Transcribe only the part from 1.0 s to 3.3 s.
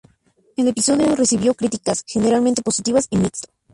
recibió críticas generalmente positivas y